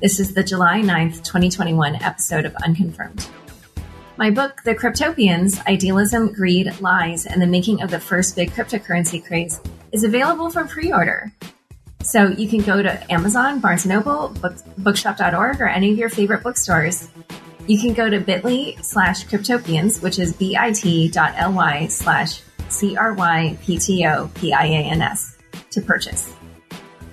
[0.00, 3.28] This is the July 9th, 2021 episode of Unconfirmed.
[4.16, 9.22] My book, The Cryptopians Idealism, Greed, Lies, and the Making of the First Big Cryptocurrency
[9.22, 9.60] Craze,
[9.92, 11.30] is available for pre order.
[12.02, 16.08] So you can go to Amazon, Barnes & Noble, book, bookshop.org, or any of your
[16.08, 17.10] favorite bookstores.
[17.66, 25.36] You can go to bit.ly slash cryptopians, which is bit.ly slash C-R-Y-P-T-O-P-I-A-N-S
[25.72, 26.39] to purchase.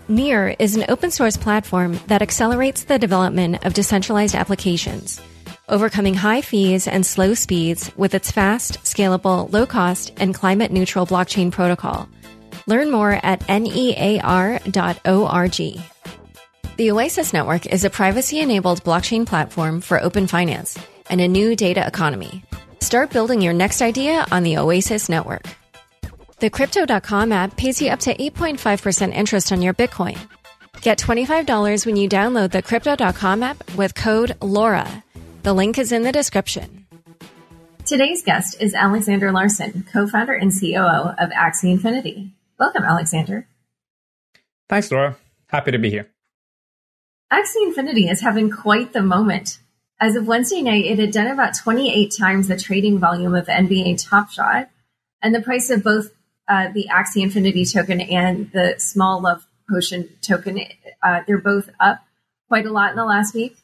[0.10, 5.20] Near is an open source platform that accelerates the development of decentralized applications,
[5.68, 11.06] overcoming high fees and slow speeds with its fast, scalable, low cost, and climate neutral
[11.06, 12.08] blockchain protocol.
[12.68, 14.32] Learn more at near.org.
[16.78, 21.54] The Oasis Network is a privacy enabled blockchain platform for open finance and a new
[21.54, 22.46] data economy.
[22.80, 25.44] Start building your next idea on the Oasis Network.
[26.40, 30.20] The Crypto.com app pays you up to 8.5% interest on your Bitcoin.
[30.82, 35.04] Get $25 when you download the Crypto.com app with code LAURA.
[35.42, 36.86] The link is in the description.
[37.88, 42.34] Today's guest is Aleksander Larsen, co founder and COO of Axie Infinity.
[42.60, 43.48] Welcome, Aleksander.
[44.70, 45.18] Thanks, Laura.
[45.48, 46.08] Happy to be here.
[47.34, 49.58] Axie Infinity is having quite the moment.
[50.00, 54.08] As of Wednesday night, it had done about 28 times the trading volume of NBA
[54.08, 54.70] Top Shot,
[55.20, 56.12] and the price of both
[56.48, 60.60] uh, the Axie Infinity token and the Small Love Potion token.
[61.04, 62.04] Uh, they're both up
[62.48, 63.58] quite a lot in the last week.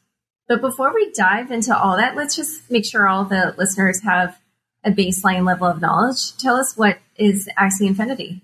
[0.47, 4.37] But before we dive into all that, let's just make sure all the listeners have
[4.83, 6.35] a baseline level of knowledge.
[6.37, 8.41] Tell us what is Axie Infinity.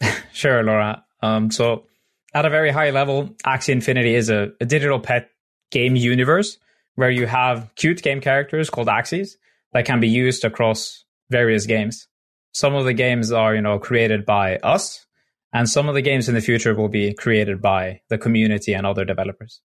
[0.32, 1.04] sure, Laura.
[1.22, 1.84] Um, so,
[2.32, 5.30] at a very high level, Axie Infinity is a, a digital pet
[5.70, 6.56] game universe
[6.94, 9.36] where you have cute game characters called Axies
[9.72, 12.08] that can be used across various games
[12.52, 15.06] some of the games are, you know, created by us,
[15.52, 18.86] and some of the games in the future will be created by the community and
[18.86, 19.60] other developers.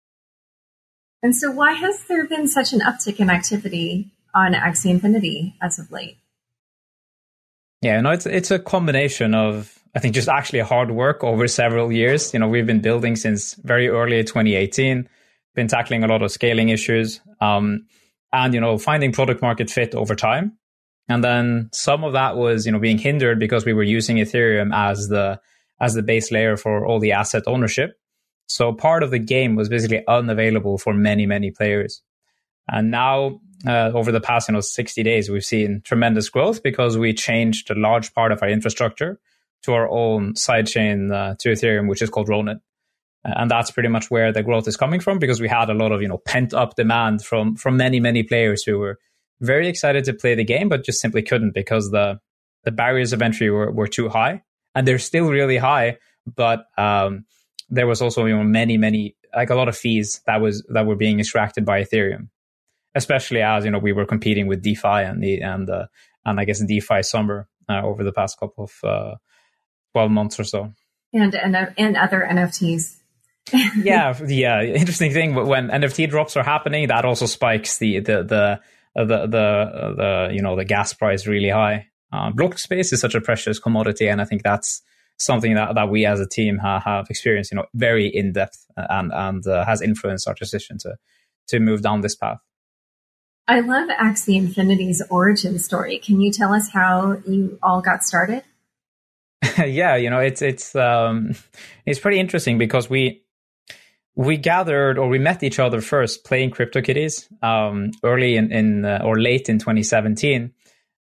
[1.21, 5.79] And so, why has there been such an uptick in activity on Axie Infinity as
[5.79, 6.17] of late?
[7.81, 11.91] Yeah, no, it's it's a combination of I think just actually hard work over several
[11.91, 12.33] years.
[12.33, 15.07] You know, we've been building since very early 2018,
[15.55, 17.85] been tackling a lot of scaling issues, um,
[18.31, 20.57] and you know, finding product market fit over time.
[21.09, 24.73] And then some of that was, you know, being hindered because we were using Ethereum
[24.73, 25.39] as the
[25.79, 27.99] as the base layer for all the asset ownership.
[28.47, 32.01] So part of the game was basically unavailable for many, many players.
[32.69, 36.97] And now, uh, over the past, you know, 60 days, we've seen tremendous growth because
[36.97, 39.19] we changed a large part of our infrastructure
[39.63, 42.61] to our own sidechain uh, to Ethereum, which is called Ronin.
[43.25, 45.93] And that's pretty much where the growth is coming from because we had a lot
[45.93, 48.99] of, you know, pent up demand from, from many, many players who were
[49.41, 52.19] very excited to play the game, but just simply couldn't because the
[52.63, 54.41] the barriers of entry were, were too high,
[54.73, 55.97] and they're still really high.
[56.25, 57.25] But um,
[57.69, 60.85] there was also you know many many like a lot of fees that was that
[60.85, 62.29] were being extracted by Ethereum,
[62.95, 65.87] especially as you know we were competing with DeFi and the and uh,
[66.25, 69.15] and I guess DeFi summer uh, over the past couple of uh,
[69.91, 70.73] twelve months or so,
[71.13, 72.99] and and and other NFTs.
[73.83, 74.61] yeah, yeah.
[74.61, 78.61] Interesting thing when NFT drops are happening, that also spikes the the the
[78.95, 81.87] the the the you know the gas price really high.
[82.11, 84.81] Uh, block space is such a precious commodity, and I think that's
[85.17, 88.65] something that, that we as a team ha- have experienced, you know, very in depth
[88.75, 90.95] and and uh, has influenced our decision to
[91.47, 92.39] to move down this path.
[93.47, 95.99] I love Axie Infinity's origin story.
[95.99, 98.43] Can you tell us how you all got started?
[99.57, 101.35] yeah, you know, it's it's um,
[101.85, 103.23] it's pretty interesting because we
[104.15, 109.01] we gathered or we met each other first playing CryptoKitties um, early in, in uh,
[109.03, 110.51] or late in 2017,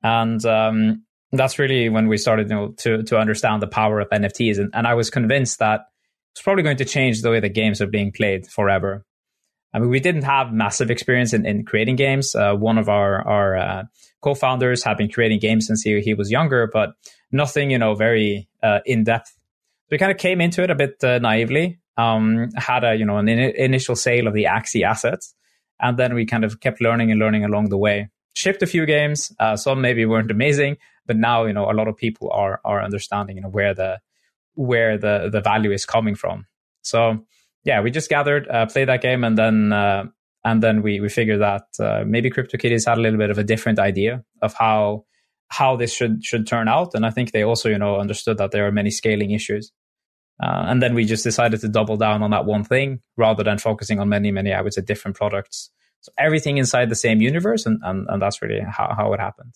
[0.03, 4.09] and um, that's really when we started you know, to to understand the power of
[4.09, 4.59] NFTs.
[4.59, 5.85] And, and I was convinced that
[6.33, 9.05] it's probably going to change the way the games are being played forever.
[9.73, 12.35] I mean, we didn't have massive experience in, in creating games.
[12.35, 13.83] Uh, one of our our uh,
[14.21, 16.91] co-founders had been creating games since he, he was younger, but
[17.31, 19.35] nothing, you know, very uh, in depth.
[19.89, 21.79] We kind of came into it a bit uh, naively.
[21.97, 25.35] Um, had a you know an in- initial sale of the Axie assets,
[25.79, 28.09] and then we kind of kept learning and learning along the way.
[28.33, 29.31] Shipped a few games.
[29.39, 32.81] Uh, some maybe weren't amazing, but now you know a lot of people are are
[32.81, 33.99] understanding you know where the
[34.55, 36.45] where the the value is coming from.
[36.81, 37.25] So
[37.63, 40.05] yeah, we just gathered, uh, played that game, and then uh,
[40.43, 43.43] and then we we figured that uh, maybe CryptoKitties had a little bit of a
[43.43, 45.05] different idea of how
[45.49, 48.51] how this should should turn out, and I think they also you know understood that
[48.51, 49.71] there are many scaling issues.
[50.41, 53.57] Uh, and then we just decided to double down on that one thing rather than
[53.57, 55.69] focusing on many, many, I would say, different products.
[56.01, 59.53] So everything inside the same universe, and, and, and that's really how, how it happened.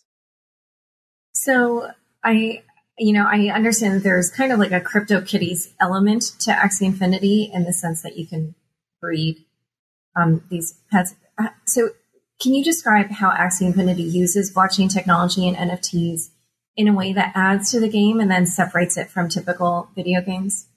[1.33, 1.89] So
[2.23, 2.61] I
[2.97, 7.51] you know, I understand there's kind of like a crypto CryptoKitties element to Axie Infinity
[7.53, 8.55] in the sense that you can
[9.01, 9.45] breed
[10.15, 11.15] um, these pets.
[11.37, 11.89] Uh, so,
[12.41, 16.29] can you describe how Axie Infinity uses blockchain technology and NFTs
[16.75, 20.21] in a way that adds to the game and then separates it from typical video
[20.21, 20.67] games?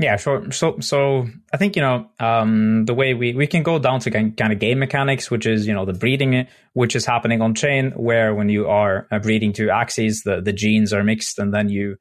[0.00, 0.52] Yeah, sure.
[0.52, 4.10] So, so I think you know um, the way we we can go down to
[4.12, 7.90] kind of game mechanics, which is you know the breeding, which is happening on chain,
[7.96, 11.68] where when you are uh, breeding two Axies, the the genes are mixed, and then
[11.68, 11.96] you,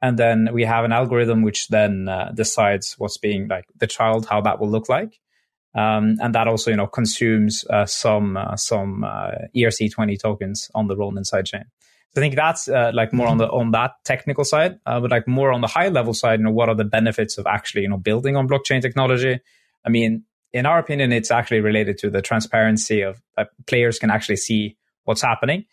[0.00, 4.24] and then we have an algorithm which then uh, decides what's being like the child,
[4.24, 5.20] how that will look like,
[5.74, 10.86] um, and that also you know consumes uh, some uh, some uh, ERC20 tokens on
[10.88, 11.24] the Ronin
[12.14, 12.18] sidechain.
[12.18, 15.26] I think that's uh, like more on the on that technical side, uh, but like
[15.28, 16.40] more on the high level side.
[16.40, 19.40] You know, what are the benefits of actually you know building on blockchain technology?
[19.84, 24.10] I mean, in our opinion, it's actually related to the transparency of that players can
[24.10, 25.64] actually see what's happening.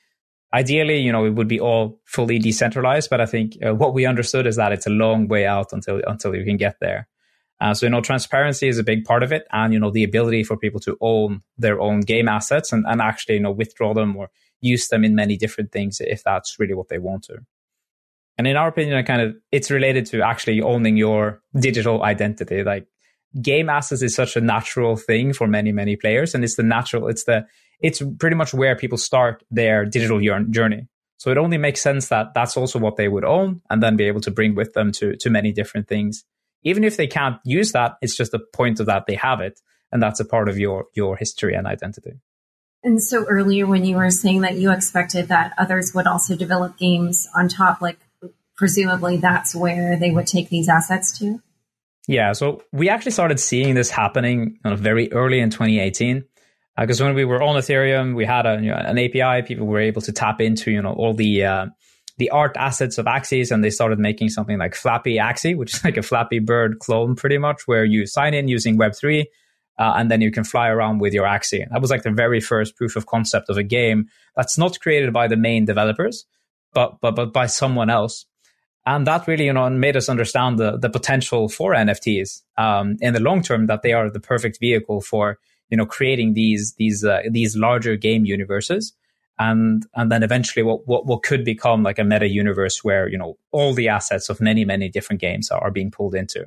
[0.51, 4.07] Ideally, you know, it would be all fully decentralized, but I think uh, what we
[4.07, 7.07] understood is that it's a long way out until until you can get there.
[7.62, 10.03] Uh, so you know, transparency is a big part of it, and you know, the
[10.03, 13.94] ability for people to own their own game assets and, and actually you know withdraw
[13.94, 14.30] them or
[14.61, 17.38] use them in many different things if that's really what they want to.
[18.38, 22.63] And in our opinion, I kind of it's related to actually owning your digital identity.
[22.63, 22.88] Like
[23.41, 26.33] game assets is such a natural thing for many, many players.
[26.33, 27.45] And it's the natural, it's the,
[27.81, 30.19] it's pretty much where people start their digital
[30.50, 30.88] journey.
[31.17, 34.06] So it only makes sense that that's also what they would own and then be
[34.06, 36.23] able to bring with them to, to many different things.
[36.63, 39.59] Even if they can't use that, it's just the point of that they have it.
[39.91, 42.13] And that's a part of your, your history and identity.
[42.84, 46.78] And so earlier when you were saying that you expected that others would also develop
[46.78, 48.00] games on top, like
[48.56, 51.42] presumably that's where they would take these assets to?
[52.08, 56.24] Yeah, so we actually started seeing this happening you know, very early in 2018.
[56.80, 59.46] Because uh, when we were on Ethereum, we had a, you know, an API.
[59.46, 61.66] People were able to tap into you know all the uh,
[62.18, 65.84] the art assets of Axies, and they started making something like Flappy Axie, which is
[65.84, 69.28] like a Flappy Bird clone, pretty much, where you sign in using Web three,
[69.80, 71.68] uh, and then you can fly around with your Axie.
[71.72, 75.14] That was like the very first proof of concept of a game that's not created
[75.14, 76.26] by the main developers,
[76.74, 78.26] but but but by someone else.
[78.86, 83.14] And that really, you know, made us understand the the potential for NFTs um, in
[83.14, 83.68] the long term.
[83.68, 85.40] That they are the perfect vehicle for
[85.70, 88.94] you know creating these these uh, these larger game universes
[89.40, 93.18] and and then eventually what, what what could become like a meta universe where you
[93.18, 96.46] know all the assets of many many different games are, are being pulled into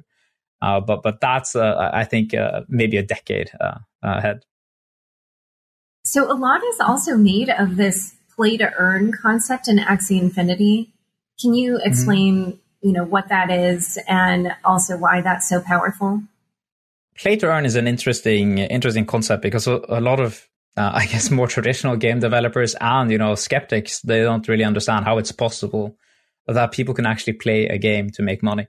[0.63, 4.45] uh, but but that's uh, I think uh, maybe a decade uh, ahead.
[6.05, 10.93] So a lot is also made of this play to earn concept in Axie Infinity.
[11.41, 11.89] Can you mm-hmm.
[11.89, 12.89] explain, mm-hmm.
[12.89, 16.23] you know, what that is and also why that's so powerful?
[17.17, 21.07] Play to earn is an interesting interesting concept because a, a lot of uh, I
[21.07, 25.33] guess more traditional game developers and you know skeptics they don't really understand how it's
[25.33, 25.97] possible
[26.47, 28.67] that people can actually play a game to make money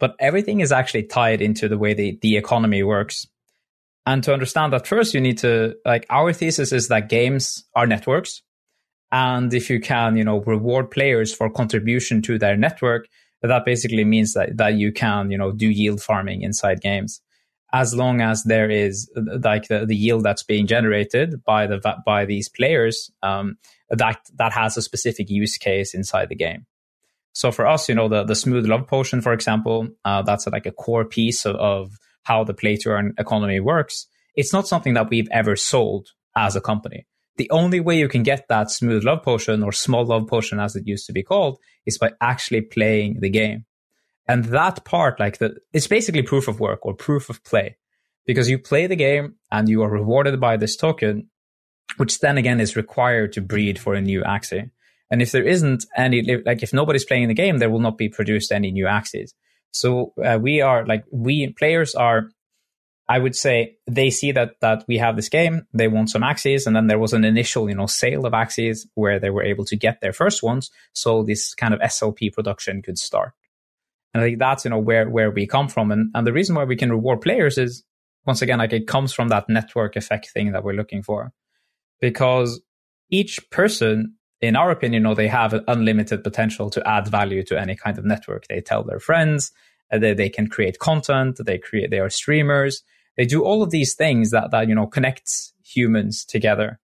[0.00, 3.28] but everything is actually tied into the way the, the economy works.
[4.06, 7.86] And to understand that first, you need to, like, our thesis is that games are
[7.86, 8.42] networks.
[9.12, 13.08] And if you can, you know, reward players for contribution to their network,
[13.42, 17.20] that basically means that, that you can, you know, do yield farming inside games.
[17.72, 22.24] As long as there is like the, the yield that's being generated by the, by
[22.24, 23.58] these players, um,
[23.90, 26.66] that, that has a specific use case inside the game.
[27.32, 30.66] So for us, you know, the, the smooth love potion, for example, uh, that's like
[30.66, 31.92] a core piece of, of
[32.24, 34.06] how the play to earn economy works.
[34.34, 37.06] It's not something that we've ever sold as a company.
[37.36, 40.76] The only way you can get that smooth love potion or small love potion, as
[40.76, 43.64] it used to be called, is by actually playing the game.
[44.28, 47.76] And that part, like the, it's basically proof of work or proof of play
[48.26, 51.28] because you play the game and you are rewarded by this token,
[51.96, 54.70] which then again is required to breed for a new Axie.
[55.10, 58.08] And if there isn't any, like if nobody's playing the game, there will not be
[58.08, 59.32] produced any new axies.
[59.72, 62.30] So uh, we are like, we players are
[63.10, 66.64] I would say they see that that we have this game, they want some axies.
[66.64, 69.64] and then there was an initial, you know, sale of axies where they were able
[69.64, 73.32] to get their first ones, so this kind of SLP production could start.
[74.14, 76.54] And I think that's you know where where we come from, and and the reason
[76.54, 77.82] why we can reward players is
[78.26, 81.32] once again like it comes from that network effect thing that we're looking for,
[82.00, 82.60] because
[83.10, 87.76] each person, in our opinion, know, they have unlimited potential to add value to any
[87.76, 88.46] kind of network.
[88.46, 89.52] They tell their friends,
[89.92, 92.82] uh, they, they can create content, they create, they are streamers,
[93.16, 96.78] they do all of these things that, that, you know, connects humans together.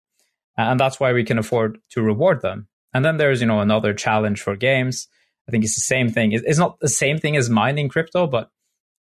[0.56, 2.68] And that's why we can afford to reward them.
[2.92, 5.08] And then there's, you know, another challenge for games.
[5.48, 6.32] I think it's the same thing.
[6.32, 8.50] It's not the same thing as mining crypto, but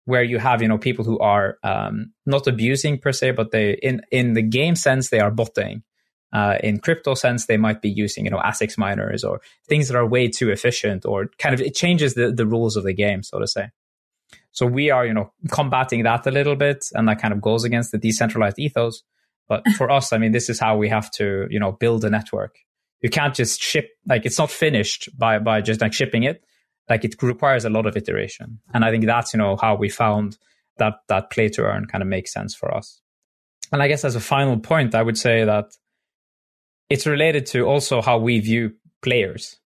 [0.05, 3.73] where you have, you know, people who are um, not abusing per se, but they,
[3.73, 5.83] in, in the game sense, they are botting.
[6.35, 9.39] Uh, in crypto sense, they might be using, you know, ASICs miners or
[9.69, 12.83] things that are way too efficient or kind of it changes the, the rules of
[12.83, 13.69] the game, so to say.
[14.51, 17.63] So we are, you know, combating that a little bit, and that kind of goes
[17.63, 19.01] against the decentralized ethos.
[19.47, 22.09] But for us, I mean, this is how we have to, you know, build a
[22.09, 22.57] network.
[22.99, 26.43] You can't just ship like it's not finished by by just like shipping it.
[26.89, 29.87] Like it requires a lot of iteration, and I think that's you know how we
[29.87, 30.37] found
[30.79, 32.99] that that play to earn kind of makes sense for us.
[33.71, 35.71] And I guess as a final point, I would say that
[36.89, 39.57] it's related to also how we view players.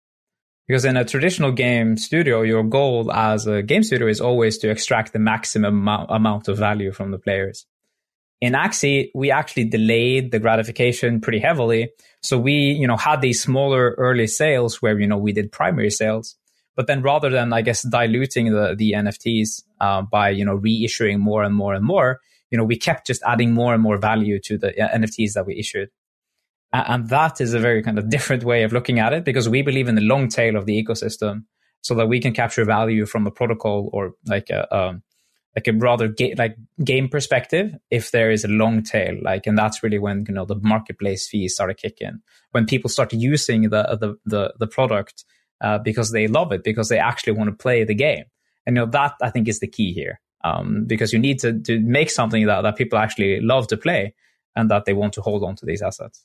[0.66, 4.70] Because in a traditional game studio, your goal as a game studio is always to
[4.70, 7.64] extract the maximum amount of value from the players.
[8.40, 11.90] In Axie, we actually delayed the gratification pretty heavily.
[12.22, 15.90] So we, you know, had these smaller early sales where, you know, we did primary
[15.90, 16.36] sales.
[16.76, 21.18] But then rather than, I guess, diluting the, the NFTs uh, by, you know, reissuing
[21.18, 22.20] more and more and more,
[22.50, 25.46] you know, we kept just adding more and more value to the uh, NFTs that
[25.46, 25.88] we issued.
[26.72, 29.62] And that is a very kind of different way of looking at it because we
[29.62, 31.44] believe in the long tail of the ecosystem
[31.80, 35.02] so that we can capture value from a protocol or like a, um,
[35.56, 39.56] like a rather ga- like game perspective if there is a long tail like and
[39.56, 42.20] that's really when you know the marketplace fees start to kick in
[42.52, 45.24] when people start using the the the, the product
[45.60, 48.24] uh, because they love it because they actually want to play the game.
[48.66, 51.58] And you know that i think is the key here um, because you need to,
[51.62, 54.14] to make something that, that people actually love to play
[54.54, 56.24] and that they want to hold on to these assets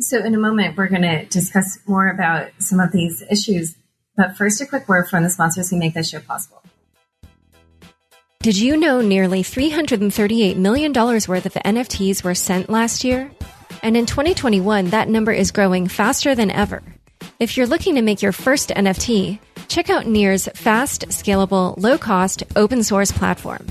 [0.00, 3.76] so, in a moment, we're going to discuss more about some of these issues.
[4.16, 6.62] But first, a quick word from the sponsors who make this show possible.
[8.40, 13.30] Did you know nearly $338 million worth of NFTs were sent last year?
[13.82, 16.82] And in 2021, that number is growing faster than ever.
[17.40, 22.44] If you're looking to make your first NFT, check out Near's fast, scalable, low cost,
[22.54, 23.66] open source platform.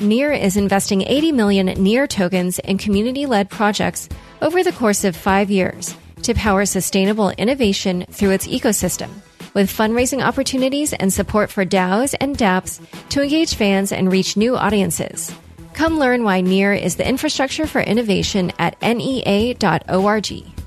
[0.00, 4.08] Near is investing 80 million Near tokens in community led projects
[4.40, 9.10] over the course of five years to power sustainable innovation through its ecosystem,
[9.52, 12.80] with fundraising opportunities and support for DAOs and dApps
[13.10, 15.34] to engage fans and reach new audiences.
[15.74, 20.59] Come learn why Near is the infrastructure for innovation at near.org.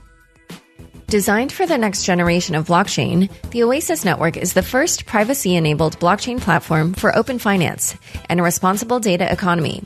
[1.14, 6.00] Designed for the next generation of blockchain, the Oasis Network is the first privacy enabled
[6.00, 7.96] blockchain platform for open finance
[8.30, 9.84] and a responsible data economy.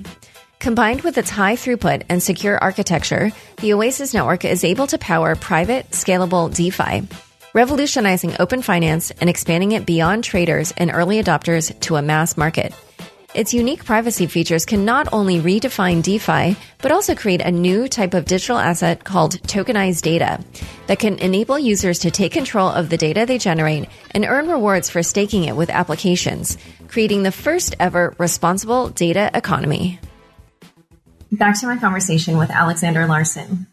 [0.60, 5.36] Combined with its high throughput and secure architecture, the Oasis Network is able to power
[5.36, 7.06] private, scalable DeFi,
[7.54, 12.74] revolutionizing open finance and expanding it beyond traders and early adopters to a mass market.
[13.34, 18.14] Its unique privacy features can not only redefine DeFi, but also create a new type
[18.14, 20.42] of digital asset called tokenized data
[20.88, 24.90] that can enable users to take control of the data they generate and earn rewards
[24.90, 26.58] for staking it with applications,
[26.88, 30.00] creating the first ever responsible data economy.
[31.30, 33.68] Back to my conversation with Aleksander Larsen.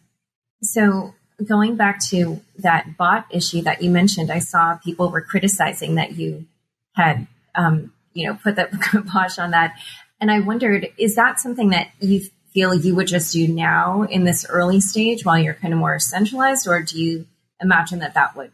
[0.63, 1.15] So,
[1.47, 6.17] going back to that bot issue that you mentioned, I saw people were criticizing that
[6.17, 6.47] you
[6.95, 9.77] had um, you know, put that kibosh on that.
[10.21, 14.25] And I wondered, is that something that you feel you would just do now in
[14.25, 17.27] this early stage while you're kind of more centralized, or do you
[17.61, 18.53] imagine that that would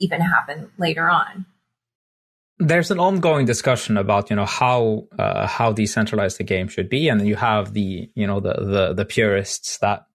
[0.00, 1.46] even happen later on?
[2.58, 7.08] There's an ongoing discussion about you know how uh, how decentralized the game should be,
[7.08, 10.06] and you have the you know the the, the purists that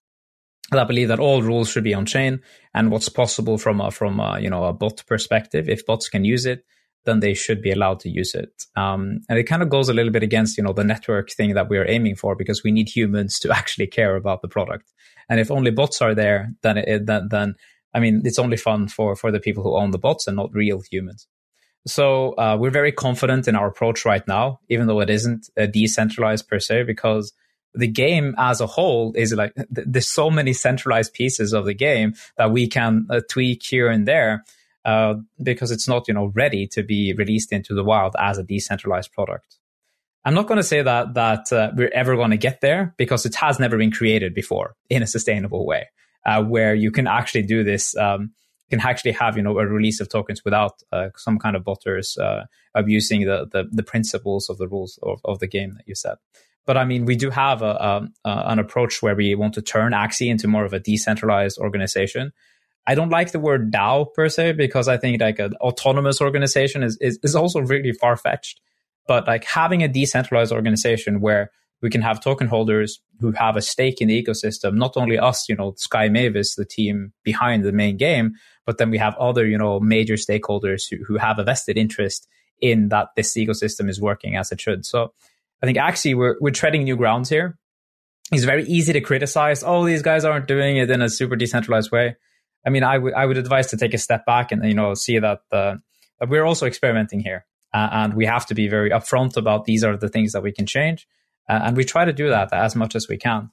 [0.71, 2.41] that believe that all rules should be on chain
[2.73, 6.25] and what's possible from a from a you know a bot perspective if bots can
[6.25, 6.65] use it
[7.05, 8.65] then they should be allowed to use it.
[8.75, 11.53] Um, and it kind of goes a little bit against, you know, the network thing
[11.55, 14.91] that we are aiming for because we need humans to actually care about the product.
[15.29, 17.55] And if only bots are there, then it, then, then
[17.93, 20.53] I mean, it's only fun for for the people who own the bots and not
[20.53, 21.27] real humans.
[21.87, 26.47] So uh, we're very confident in our approach right now, even though it isn't decentralized
[26.47, 27.33] per se, because
[27.73, 31.73] the game as a whole is like th- there's so many centralized pieces of the
[31.73, 34.43] game that we can uh, tweak here and there
[34.85, 38.43] uh, because it's not you know ready to be released into the wild as a
[38.43, 39.57] decentralized product.
[40.23, 43.25] I'm not going to say that that uh, we're ever going to get there because
[43.25, 45.87] it has never been created before in a sustainable way,
[46.25, 47.95] uh, where you can actually do this.
[47.97, 48.33] Um,
[48.71, 52.17] can actually have you know a release of tokens without uh, some kind of botters
[52.17, 55.93] uh, abusing the, the, the principles of the rules of, of the game that you
[55.93, 56.17] set.
[56.65, 59.61] But I mean, we do have a, a, a, an approach where we want to
[59.61, 62.31] turn Axie into more of a decentralized organization.
[62.87, 66.83] I don't like the word DAO per se because I think like an autonomous organization
[66.83, 68.59] is, is, is also really far fetched.
[69.07, 73.61] But like having a decentralized organization where we can have token holders who have a
[73.61, 77.71] stake in the ecosystem, not only us, you know, Sky Mavis, the team behind the
[77.71, 78.35] main game,
[78.65, 82.27] but then we have other, you know, major stakeholders who, who have a vested interest
[82.61, 84.85] in that this ecosystem is working as it should.
[84.85, 85.13] So
[85.61, 87.57] I think actually we're, we're treading new grounds here.
[88.31, 89.63] It's very easy to criticize.
[89.63, 92.15] Oh, these guys aren't doing it in a super decentralized way.
[92.65, 94.93] I mean, I would I would advise to take a step back and you know
[94.93, 95.75] see that uh,
[96.19, 99.83] that we're also experimenting here, uh, and we have to be very upfront about these
[99.83, 101.07] are the things that we can change,
[101.49, 103.49] uh, and we try to do that as much as we can.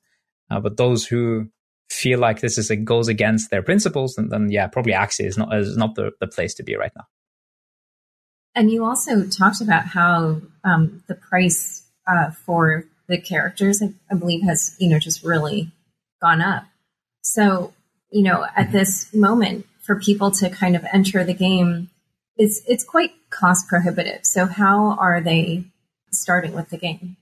[0.50, 1.49] Uh, but those who
[1.91, 5.38] feel like this is a, goes against their principles, then, then yeah, probably Axie is
[5.38, 7.07] not is not the, the place to be right now.
[8.55, 14.17] And you also talked about how um, the price uh, for the characters, I, I,
[14.17, 15.71] believe, has you know just really
[16.21, 16.65] gone up.
[17.23, 17.73] So
[18.11, 18.73] you know, at mm-hmm.
[18.73, 21.91] this moment, for people to kind of enter the game,
[22.37, 24.21] it's it's quite cost prohibitive.
[24.25, 25.65] So how are they
[26.11, 27.17] starting with the game?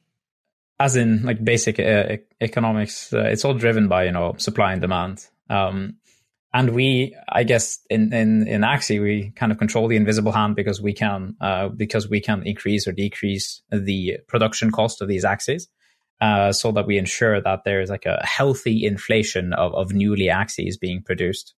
[0.78, 4.80] As in, like basic uh, economics, uh, it's all driven by you know supply and
[4.80, 5.26] demand.
[5.48, 5.96] Um,
[6.56, 10.56] and we i guess in in in axie we kind of control the invisible hand
[10.56, 15.24] because we can uh, because we can increase or decrease the production cost of these
[15.24, 15.66] axies
[16.20, 20.78] uh, so that we ensure that there's like a healthy inflation of, of newly axies
[20.80, 21.54] being produced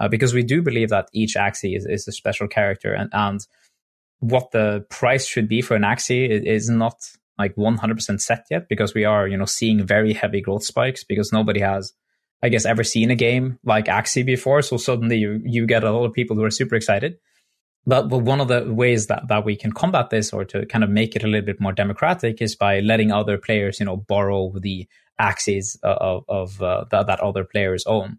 [0.00, 3.46] uh, because we do believe that each axie is, is a special character and, and
[4.20, 6.94] what the price should be for an axie is, is not
[7.38, 11.32] like 100% set yet because we are you know seeing very heavy growth spikes because
[11.32, 11.92] nobody has
[12.42, 14.62] I guess, ever seen a game like Axie before.
[14.62, 17.18] So suddenly you, you get a lot of people who are super excited.
[17.88, 20.90] But, one of the ways that, that we can combat this or to kind of
[20.90, 24.52] make it a little bit more democratic is by letting other players, you know, borrow
[24.58, 24.86] the
[25.20, 28.18] axies of, of uh, that, that other players own.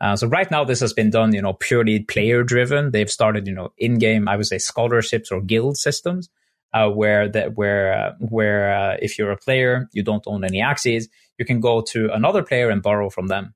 [0.00, 2.90] Uh, so right now this has been done, you know, purely player driven.
[2.90, 6.28] They've started, you know, in game, I would say scholarships or guild systems.
[6.74, 10.58] Uh, where that where uh, where uh, if you're a player you don't own any
[10.58, 11.04] axies,
[11.38, 13.54] you can go to another player and borrow from them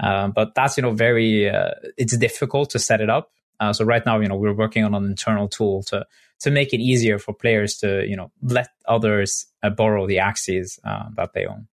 [0.00, 3.30] um, but that's you know very uh, it's difficult to set it up.
[3.60, 6.06] Uh, so right now, you know, we're working on an internal tool to
[6.40, 10.78] to make it easier for players to you know let others uh, borrow the axies
[10.84, 11.68] uh, that they own.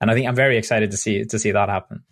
[0.00, 2.04] And I think I'm very excited to see to see that happen.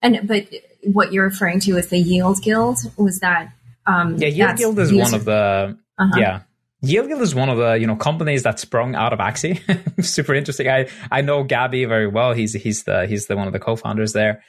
[0.00, 0.48] And but
[0.82, 3.52] what you're referring to is the Yield Guild was that?
[3.86, 6.18] Um, yeah, Yield Guild is one of the uh-huh.
[6.18, 6.40] yeah.
[6.80, 9.60] Yield Guild is one of the you know companies that sprung out of Axie.
[10.04, 10.68] Super interesting.
[10.68, 12.32] I I know Gabby very well.
[12.32, 14.42] He's he's the he's the one of the co-founders there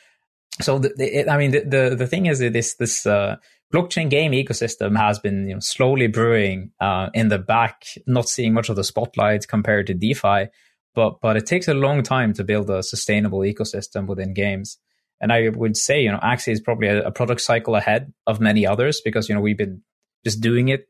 [0.62, 3.38] so the, the, I mean, the, the, the thing is this, this, uh,
[3.74, 8.54] blockchain game ecosystem has been, you know, slowly brewing, uh, in the back, not seeing
[8.54, 10.48] much of the spotlight compared to DeFi,
[10.96, 14.78] but, but it takes a long time to build a sustainable ecosystem within games.
[15.22, 18.40] And I would say, you know, Axie is probably a, a product cycle ahead of
[18.40, 19.82] many others because, you know, we've been
[20.24, 20.88] just doing it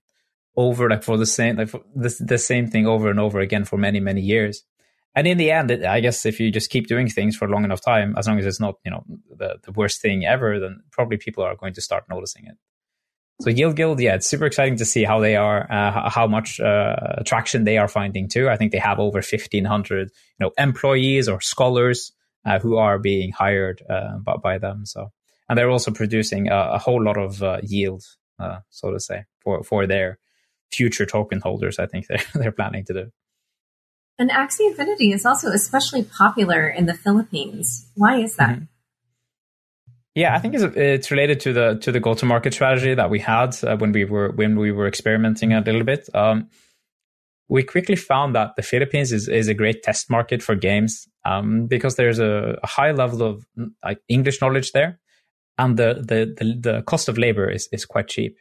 [0.55, 3.77] over like for the same, like the, the same thing over and over again for
[3.77, 4.63] many, many years
[5.15, 7.63] and in the end, I guess if you just keep doing things for a long
[7.63, 9.03] enough time, as long as it's not, you know,
[9.35, 12.55] the, the worst thing ever, then probably people are going to start noticing it.
[13.41, 16.59] So Yield Guild, yeah, it's super exciting to see how they are, uh, how much
[16.59, 18.49] uh, traction they are finding too.
[18.49, 22.11] I think they have over fifteen hundred, you know, employees or scholars
[22.45, 24.85] uh, who are being hired uh, by, by, them.
[24.85, 25.11] So,
[25.47, 28.03] and they're also producing a, a whole lot of uh, yield,
[28.39, 30.19] uh, so to say, for for their
[30.69, 31.79] future token holders.
[31.79, 33.11] I think they're they're planning to do.
[34.17, 37.87] And Axie Infinity is also especially popular in the Philippines.
[37.95, 38.49] Why is that?
[38.49, 38.63] Mm-hmm.
[40.19, 43.09] Yeah, I think it's, it's related to the to the go to market strategy that
[43.09, 46.09] we had uh, when we were when we were experimenting a little bit.
[46.13, 46.49] Um,
[47.47, 51.67] we quickly found that the Philippines is, is a great test market for games um,
[51.67, 53.45] because there's a, a, high level of
[53.81, 54.99] like English knowledge there,
[55.57, 58.35] and the the the, the cost of labor is is quite cheap.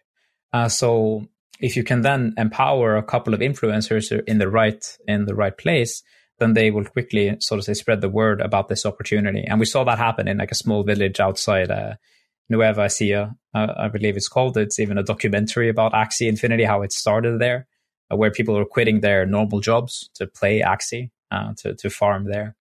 [0.53, 1.29] Uh, so
[1.61, 5.57] if you can then empower a couple of influencers in the right in the right
[5.57, 6.03] place
[6.39, 9.67] then they will quickly sort of say spread the word about this opportunity and we
[9.67, 11.95] saw that happen in like a small village outside uh,
[12.49, 14.57] Nueva Ecija, uh, I believe it's called.
[14.57, 17.67] It's even a documentary about Axie Infinity, how it started there,
[18.11, 22.25] uh, where people are quitting their normal jobs to play Axie, uh, to, to farm
[22.25, 22.57] there.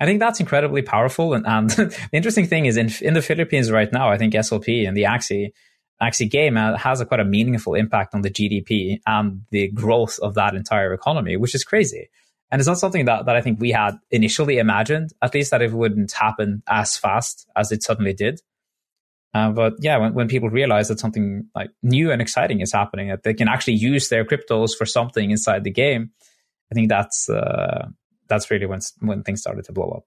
[0.00, 1.34] I think that's incredibly powerful.
[1.34, 4.86] And, and the interesting thing is in, in the Philippines right now, I think SLP
[4.86, 5.52] and the Axie
[6.00, 10.34] Axie game has a quite a meaningful impact on the GDP and the growth of
[10.34, 12.10] that entire economy, which is crazy.
[12.50, 15.62] And it's not something that, that I think we had initially imagined, at least that
[15.62, 18.40] it wouldn't happen as fast as it suddenly did.
[19.34, 23.08] Uh, but yeah, when, when people realize that something like new and exciting is happening,
[23.08, 26.12] that they can actually use their cryptos for something inside the game,
[26.70, 27.88] I think that's uh,
[28.28, 30.04] that's really when when things started to blow up.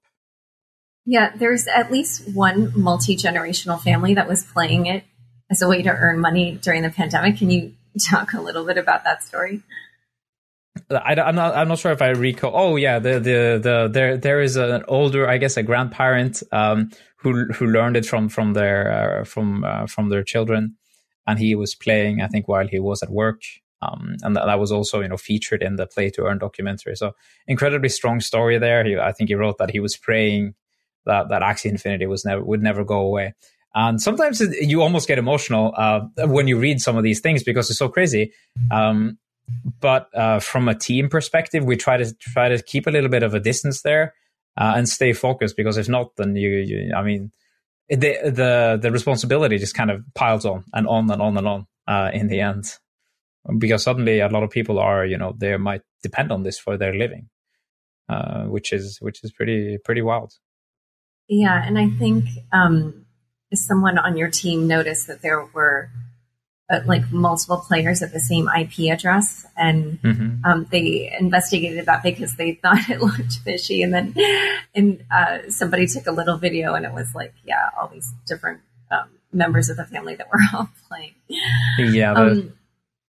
[1.06, 5.04] Yeah, there's at least one multi generational family that was playing it
[5.50, 7.38] as a way to earn money during the pandemic.
[7.38, 7.74] Can you
[8.10, 9.62] talk a little bit about that story?
[10.90, 11.56] I, am not.
[11.56, 12.52] I'm not sure if I recall.
[12.54, 16.90] Oh yeah, the the the there there is an older, I guess, a grandparent um,
[17.16, 20.76] who who learned it from from their uh, from uh, from their children,
[21.26, 22.20] and he was playing.
[22.20, 23.42] I think while he was at work,
[23.82, 26.96] um, and that, that, was also you know featured in the Play to Earn documentary.
[26.96, 27.14] So
[27.46, 28.84] incredibly strong story there.
[28.84, 30.54] He, I think he wrote that he was praying
[31.06, 33.34] that that Axie Infinity was never would never go away.
[33.74, 37.70] And sometimes you almost get emotional uh, when you read some of these things because
[37.70, 38.32] it's so crazy.
[38.72, 39.18] Um,
[39.80, 43.22] but uh, from a team perspective, we try to try to keep a little bit
[43.22, 44.14] of a distance there
[44.56, 47.32] uh, and stay focused because if not, then you, you, I mean,
[47.88, 51.66] the the the responsibility just kind of piles on and on and on and on
[51.88, 52.64] uh, in the end
[53.58, 56.76] because suddenly a lot of people are you know they might depend on this for
[56.76, 57.28] their living,
[58.08, 60.34] uh, which is which is pretty pretty wild.
[61.28, 63.06] Yeah, and I think um,
[63.54, 65.90] someone on your team noticed that there were
[66.70, 70.44] uh, like multiple players at the same IP address, and mm-hmm.
[70.44, 74.14] um, they investigated that because they thought it looked fishy, and then
[74.74, 78.60] and uh, somebody took a little video, and it was like, yeah, all these different
[78.90, 81.14] um, members of the family that were all playing.
[81.78, 82.12] Yeah.
[82.12, 82.52] Um,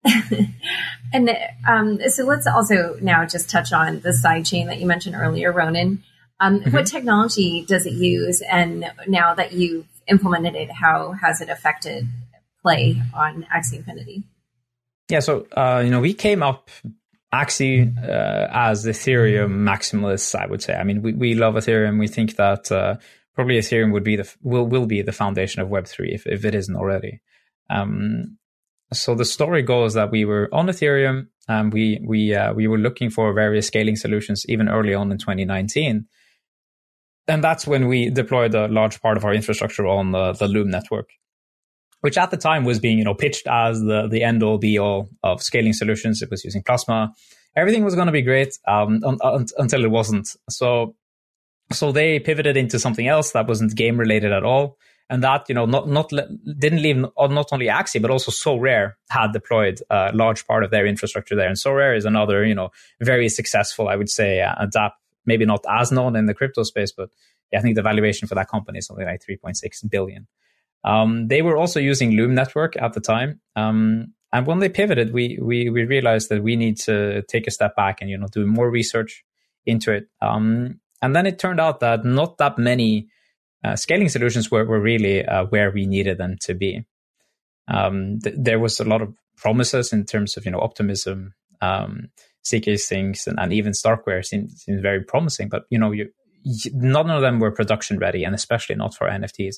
[1.13, 1.31] and
[1.67, 6.03] um, so let's also now just touch on the sidechain that you mentioned earlier, Ronin.
[6.39, 6.71] Um, mm-hmm.
[6.71, 8.43] What technology does it use?
[8.43, 12.07] And now that you've implemented it, how has it affected
[12.67, 14.25] play on Axie Infinity?
[15.09, 16.71] Yeah, so uh, you know we came up
[17.33, 20.35] Axie uh, as Ethereum maximalists.
[20.35, 20.75] I would say.
[20.75, 21.99] I mean, we, we love Ethereum.
[21.99, 22.97] We think that uh,
[23.35, 26.45] probably Ethereum would be the will will be the foundation of Web three if if
[26.45, 27.21] it isn't already.
[27.71, 28.39] Um,
[28.93, 32.79] so the story goes that we were on Ethereum and we we uh, we were
[32.79, 36.07] looking for various scaling solutions even early on in 2019.
[37.29, 40.71] And that's when we deployed a large part of our infrastructure on the, the Loom
[40.71, 41.09] network
[42.07, 44.79] which at the time was being you know pitched as the the end all be
[44.79, 46.23] all of scaling solutions.
[46.23, 47.13] It was using Plasma.
[47.57, 50.29] Everything was going to be great um, un- un- until it wasn't.
[50.49, 50.95] So
[51.73, 54.79] so they pivoted into something else that wasn't game related at all.
[55.11, 59.33] And that, you know, not, not, didn't leave not only Axie, but also Sorare had
[59.33, 61.49] deployed a large part of their infrastructure there.
[61.49, 65.65] And Sorare is another, you know, very successful, I would say, uh, adapt, maybe not
[65.69, 67.11] as known in the crypto space, but
[67.57, 70.27] I think the valuation for that company is something like 3.6 billion.
[70.87, 73.41] Um, they were also using Loom Network at the time.
[73.57, 77.51] Um, and when they pivoted, we, we, we realized that we need to take a
[77.51, 79.25] step back and, you know, do more research
[79.67, 80.09] into it.
[80.23, 83.09] Um, and then it turned out that not that many
[83.65, 86.85] uh, scaling solutions were, were really uh, where we needed them to be.
[87.67, 92.11] Um, th- there was a lot of promises in terms of, you know, optimism, um,
[92.45, 96.11] ZK things, and, and even Starkware seemed, seemed very promising, but, you know, you,
[96.73, 99.57] none of them were production ready, and especially not for NFTs.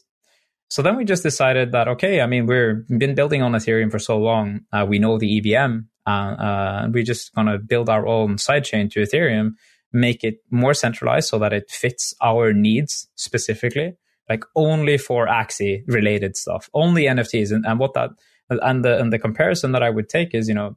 [0.68, 3.98] So then we just decided that okay, I mean we've been building on Ethereum for
[3.98, 8.36] so long, uh, we know the EVM, uh, uh, we're just gonna build our own
[8.36, 9.52] sidechain to Ethereum,
[9.92, 13.96] make it more centralized so that it fits our needs specifically,
[14.28, 18.10] like only for Axie related stuff, only NFTs, and, and what that
[18.50, 20.76] and the and the comparison that I would take is you know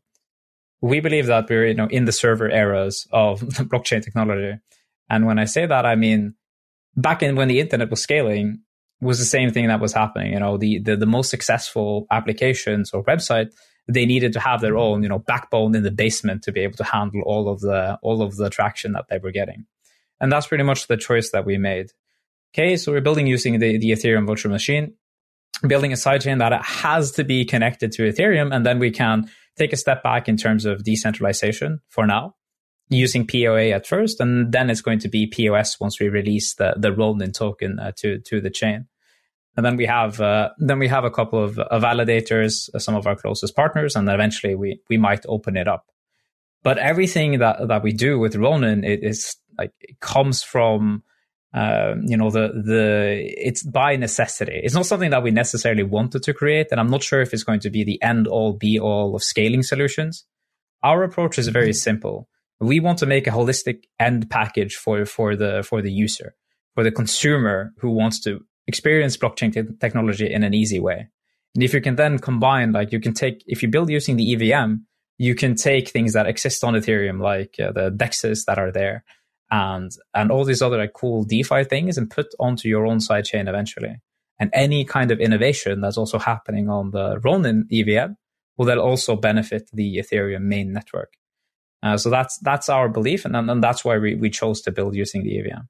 [0.82, 4.58] we believe that we're you know in the server eras of blockchain technology,
[5.10, 6.36] and when I say that I mean
[6.95, 8.62] back in when the internet was scaling
[9.01, 10.33] was the same thing that was happening.
[10.33, 13.51] You know, the, the, the most successful applications or website,
[13.87, 16.77] they needed to have their own, you know, backbone in the basement to be able
[16.77, 19.65] to handle all of the all of the traction that they were getting.
[20.19, 21.87] And that's pretty much the choice that we made.
[22.53, 24.93] Okay, so we're building using the, the Ethereum virtual machine,
[25.65, 29.73] building a sidechain that has to be connected to Ethereum, and then we can take
[29.73, 32.35] a step back in terms of decentralization for now
[32.89, 36.75] using POA at first, and then it's going to be POS once we release the
[36.77, 38.87] the Ronin token uh, to to the chain.
[39.57, 42.95] And then we have uh, then we have a couple of uh, validators, uh, some
[42.95, 45.85] of our closest partners, and then eventually we we might open it up.
[46.63, 51.03] But everything that that we do with Ronin, it is like it comes from
[51.53, 54.61] um, you know the the it's by necessity.
[54.63, 57.43] It's not something that we necessarily wanted to create, and I'm not sure if it's
[57.43, 60.25] going to be the end all be all of scaling solutions.
[60.81, 62.29] Our approach is very simple
[62.61, 66.35] we want to make a holistic end package for for the for the user
[66.75, 71.10] for the consumer who wants to experience blockchain te- technology in an easy way
[71.54, 74.34] And if you can then combine, like you can take, if you build using the
[74.34, 74.76] EVM,
[75.17, 79.04] you can take things that exist on Ethereum, like uh, the dexes that are there,
[79.52, 83.47] and and all these other like cool DeFi things, and put onto your own sidechain
[83.47, 83.97] eventually.
[84.39, 88.13] And any kind of innovation that's also happening on the Ronin EVM
[88.58, 91.13] will then also benefit the Ethereum main network.
[91.84, 94.95] Uh, so that's that's our belief, and, and that's why we, we chose to build
[94.95, 95.67] using the EVM.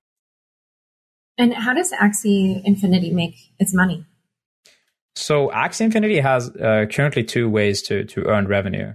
[1.42, 4.06] And how does Axie Infinity make its money?
[5.16, 8.94] So Axie Infinity has uh, currently two ways to to earn revenue.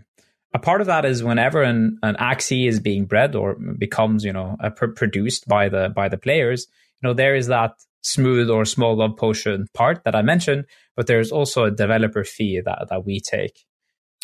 [0.54, 4.32] A part of that is whenever an, an Axie is being bred or becomes, you
[4.32, 6.68] know, pr- produced by the by the players,
[7.02, 11.08] you know, there is that smooth or small love potion part that I mentioned, but
[11.08, 13.64] there's also a developer fee that that we take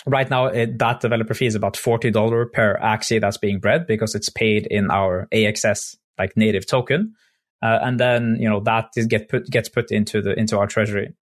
[0.06, 4.16] right now it, that developer fee is about $40 per axie that's being bred because
[4.16, 7.14] it's paid in our axs like native token
[7.62, 10.66] uh, and then you know that is get put gets put into the into our
[10.66, 11.14] treasury.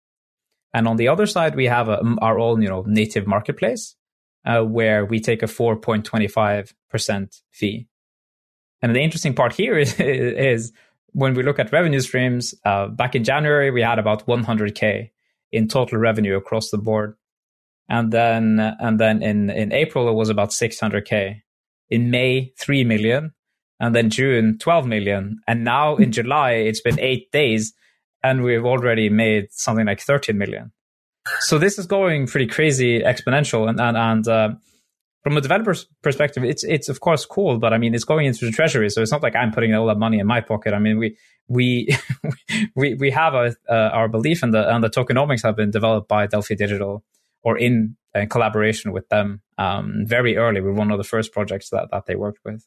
[0.72, 3.96] And on the other side we have a, our own you know native marketplace
[4.46, 7.86] uh, where we take a 4.25% fee.
[8.82, 10.72] And the interesting part here is, is
[11.12, 15.10] when we look at revenue streams uh, back in january we had about 100k
[15.52, 17.16] in total revenue across the board.
[17.88, 21.42] And then and then in in April it was about 600k.
[21.90, 23.32] In May, 3 million,
[23.80, 27.72] and then June, 12 million, and now in July it's been 8 days
[28.22, 30.72] and we've already made something like 13 million.
[31.40, 34.50] So this is going pretty crazy exponential and and, and uh,
[35.22, 38.46] from a developer's perspective, it's it's of course cool, but I mean it's going into
[38.46, 40.72] the treasury, so it's not like I'm putting all that money in my pocket.
[40.72, 41.16] I mean we
[41.48, 41.94] we
[42.76, 46.08] we we have a, uh, our belief in the and the tokenomics have been developed
[46.08, 47.04] by Delphi Digital,
[47.42, 50.60] or in, in collaboration with them um, very early.
[50.60, 52.66] We are one of the first projects that, that they worked with.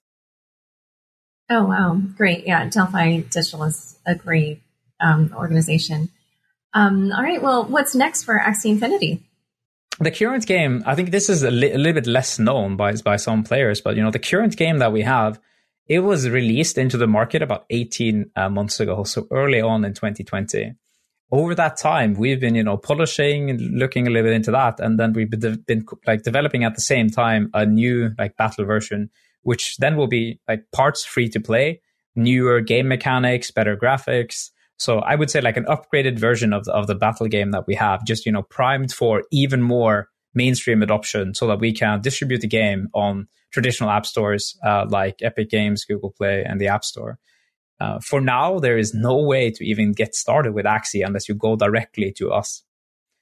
[1.53, 2.01] Oh, wow.
[2.17, 2.47] Great.
[2.47, 2.67] Yeah.
[2.67, 4.61] Delphi Digital is a great
[4.99, 6.09] um, organization.
[6.73, 7.41] Um, all right.
[7.43, 9.21] Well, what's next for Axie Infinity?
[9.99, 12.95] The current game, I think this is a, li- a little bit less known by,
[12.95, 15.39] by some players, but you know, the current game that we have,
[15.85, 19.03] it was released into the market about 18 uh, months ago.
[19.03, 20.73] So early on in 2020
[21.33, 24.79] over that time, we've been, you know, polishing and looking a little bit into that.
[24.79, 28.65] And then we've been, been like developing at the same time a new like battle
[28.65, 29.09] version,
[29.43, 31.81] which then will be like parts free to play,
[32.15, 34.49] newer game mechanics, better graphics.
[34.77, 37.67] So I would say like an upgraded version of the, of the battle game that
[37.67, 42.01] we have, just, you know, primed for even more mainstream adoption so that we can
[42.01, 46.67] distribute the game on traditional app stores uh, like Epic Games, Google Play, and the
[46.67, 47.19] App Store.
[47.79, 51.35] Uh, for now, there is no way to even get started with Axie unless you
[51.35, 52.63] go directly to us.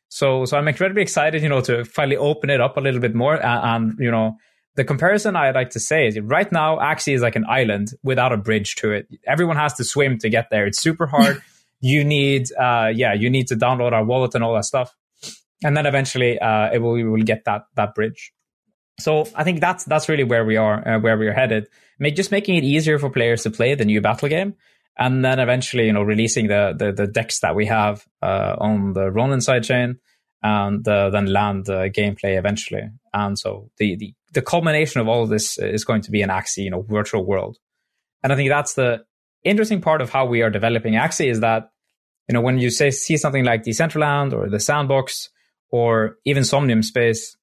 [0.10, 3.16] So, so I'm incredibly excited, you know, to finally open it up a little bit
[3.16, 3.36] more.
[3.36, 4.38] And, and you know,
[4.76, 8.32] the comparison I'd like to say is right now, Axie is like an island without
[8.32, 9.08] a bridge to it.
[9.28, 10.66] Everyone has to swim to get there.
[10.66, 11.42] It's super hard.
[11.82, 14.96] you need, uh, yeah, you need to download our wallet and all that stuff.
[15.64, 18.32] And then eventually, uh, it will, we will get that, that bridge.
[19.00, 21.68] So I think that's that's really where we are, uh, where we are headed.
[22.00, 24.56] Make, just making it easier for players to play the new battle game,
[24.98, 28.94] and then eventually, you know, releasing the the, the DEX that we have uh, on
[28.94, 29.98] the Ronin sidechain,
[30.44, 32.90] and uh, then land uh, gameplay eventually.
[33.14, 36.30] And so the, the the culmination of all of this is going to be an
[36.30, 37.58] Axie, you know, virtual world.
[38.24, 39.04] And I think that's the
[39.44, 41.72] interesting part of how we are developing Axie is that,
[42.30, 45.30] you know, when you say see something like Decentraland or the Sandbox
[45.70, 47.36] or even Somnium Space,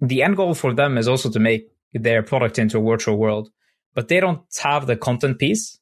[0.00, 3.50] the end goal for them is also to make their product into a virtual world,
[3.94, 5.78] but they don't have the content piece.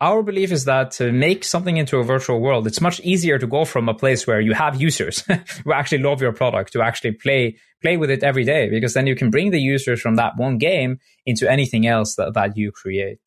[0.00, 3.46] Our belief is that to make something into a virtual world, it's much easier to
[3.48, 5.22] go from a place where you have users
[5.64, 9.06] who actually love your product to actually play play with it every day, because then
[9.06, 12.72] you can bring the users from that one game into anything else that, that you
[12.72, 13.18] create.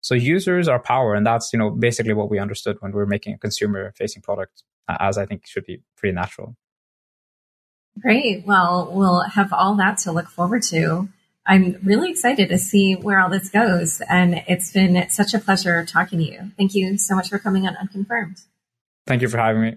[0.00, 3.06] So users are power, and that's you know basically what we understood when we were
[3.06, 6.56] making a consumer facing product, as I think should be pretty natural.
[8.00, 8.46] Great.
[8.46, 11.08] Well, we'll have all that to look forward to.
[11.46, 14.00] I'm really excited to see where all this goes.
[14.08, 16.52] And it's been such a pleasure talking to you.
[16.56, 18.40] Thank you so much for coming on Unconfirmed.
[19.06, 19.76] Thank you for having me.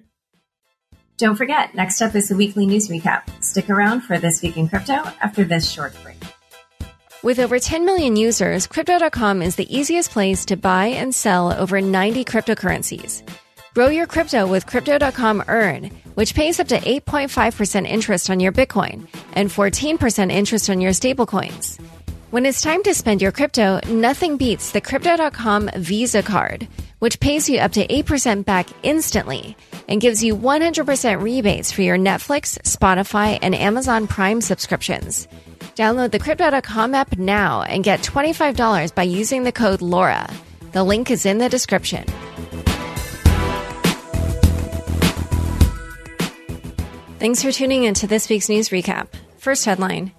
[1.17, 3.23] Don't forget, next up is the weekly news recap.
[3.43, 6.17] Stick around for This Week in Crypto after this short break.
[7.23, 11.79] With over 10 million users, Crypto.com is the easiest place to buy and sell over
[11.79, 13.23] 90 cryptocurrencies.
[13.73, 19.07] Grow your crypto with Crypto.com Earn, which pays up to 8.5% interest on your Bitcoin
[19.33, 21.81] and 14% interest on your stablecoins.
[22.29, 26.67] When it's time to spend your crypto, nothing beats the Crypto.com Visa card,
[26.99, 29.57] which pays you up to 8% back instantly
[29.87, 35.27] and gives you 100% rebates for your Netflix, Spotify, and Amazon Prime subscriptions.
[35.75, 40.31] Download the Crypto.com app now and get $25 by using the code LAURA.
[40.73, 42.05] The link is in the description.
[47.23, 49.07] Thanks for tuning in to this week's news recap.
[49.37, 50.11] First headline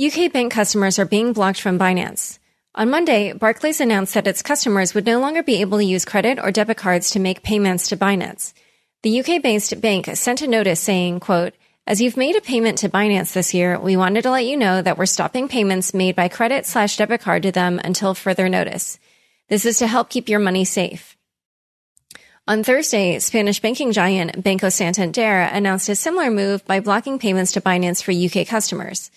[0.00, 2.38] UK bank customers are being blocked from Binance.
[2.76, 6.38] On Monday, Barclays announced that its customers would no longer be able to use credit
[6.38, 8.52] or debit cards to make payments to Binance.
[9.02, 11.54] The UK-based bank sent a notice saying, quote,
[11.84, 14.80] as you've made a payment to Binance this year, we wanted to let you know
[14.80, 19.00] that we're stopping payments made by credit slash debit card to them until further notice.
[19.48, 21.15] This is to help keep your money safe.
[22.48, 27.60] On Thursday, Spanish banking giant Banco Santander announced a similar move by blocking payments to
[27.60, 29.10] Binance for UK customers.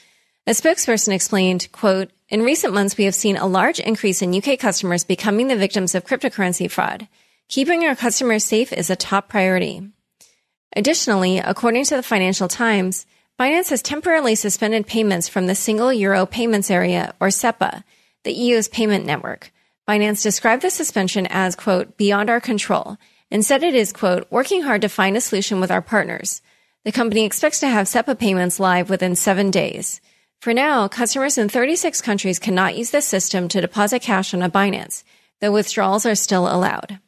[0.47, 4.57] A spokesperson explained, quote, in recent months, we have seen a large increase in UK
[4.57, 7.07] customers becoming the victims of cryptocurrency fraud.
[7.49, 9.87] Keeping our customers safe is a top priority.
[10.75, 13.05] Additionally, according to the Financial Times,
[13.39, 17.83] Binance has temporarily suspended payments from the Single Euro Payments Area, or SEPA,
[18.23, 19.51] the EU's payment network.
[19.87, 22.97] Binance described the suspension as, quote, beyond our control,
[23.41, 26.41] said it is, quote, working hard to find a solution with our partners.
[26.85, 30.01] The company expects to have SEPA payments live within seven days.
[30.41, 34.49] For now, customers in 36 countries cannot use the system to deposit cash on a
[34.49, 35.03] Binance,
[35.41, 36.99] though withdrawals are still allowed.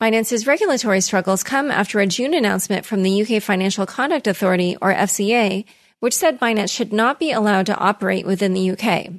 [0.00, 4.94] Binance's regulatory struggles come after a June announcement from the UK Financial Conduct Authority, or
[4.94, 5.64] FCA,
[6.00, 9.10] which said Binance should not be allowed to operate within the UK.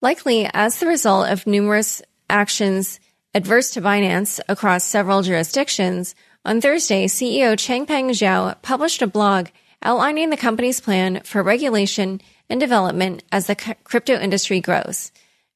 [0.00, 3.00] Likely as the result of numerous actions
[3.34, 9.48] adverse to Binance across several jurisdictions, on Thursday, CEO Changpeng Zhao published a blog
[9.82, 15.10] outlining the company's plan for regulation and development as the crypto industry grows.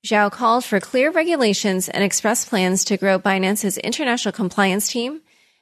[0.05, 5.21] Zhao called for clear regulations and expressed plans to grow Binance's international compliance team,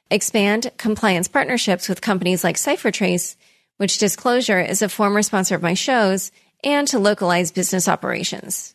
[0.09, 3.35] expand compliance partnerships with companies like CipherTrace,
[3.77, 6.31] which disclosure is a former sponsor of my shows,
[6.63, 8.73] and to localize business operations.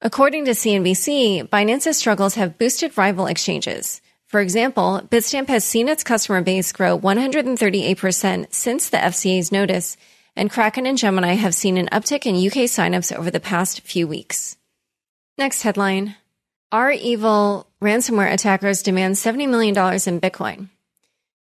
[0.00, 4.00] According to CNBC, Binance's struggles have boosted rival exchanges.
[4.26, 9.96] For example, Bitstamp has seen its customer base grow 138% since the FCA's notice,
[10.36, 14.08] and Kraken and Gemini have seen an uptick in UK signups over the past few
[14.08, 14.56] weeks.
[15.38, 16.16] Next headline
[16.72, 20.68] REvil ransomware attackers demand $70 million in Bitcoin.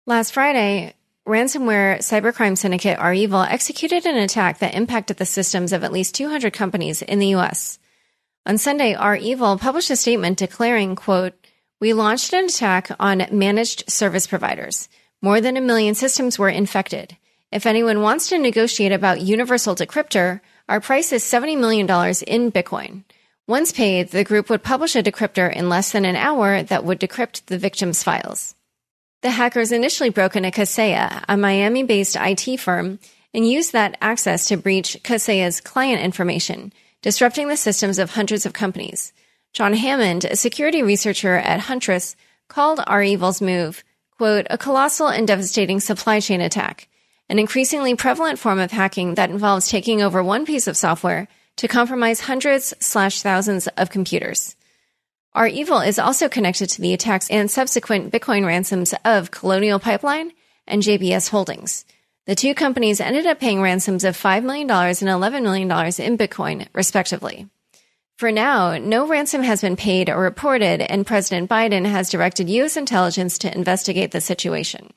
[0.05, 0.94] Last Friday,
[1.26, 6.52] ransomware cybercrime syndicate REvil executed an attack that impacted the systems of at least 200
[6.52, 7.78] companies in the US.
[8.44, 11.35] On Sunday, REvil published a statement declaring, quote,
[11.81, 14.88] we launched an attack on managed service providers.
[15.20, 17.16] More than a million systems were infected.
[17.52, 23.05] If anyone wants to negotiate about universal decryptor, our price is $70 million in Bitcoin.
[23.46, 26.98] Once paid, the group would publish a decryptor in less than an hour that would
[26.98, 28.57] decrypt the victim's files.
[29.22, 32.98] The hackers initially broke into Kaseya, a Miami based IT firm,
[33.33, 36.72] and used that access to breach Kaseya's client information,
[37.03, 39.12] disrupting the systems of hundreds of companies.
[39.53, 42.17] John Hammond, a security researcher at Huntress,
[42.49, 43.85] called REvil's move,
[44.17, 46.88] quote, a colossal and devastating supply chain attack,
[47.29, 51.69] an increasingly prevalent form of hacking that involves taking over one piece of software to
[51.69, 54.57] compromise hundreds slash thousands of computers.
[55.35, 60.33] REvil is also connected to the attacks and subsequent Bitcoin ransoms of Colonial Pipeline
[60.67, 61.85] and JBS Holdings.
[62.26, 66.68] The two companies ended up paying ransoms of $5 million and $11 million in Bitcoin,
[66.72, 67.48] respectively.
[68.16, 72.76] For now, no ransom has been paid or reported, and President Biden has directed U.S.
[72.76, 74.92] intelligence to investigate the situation.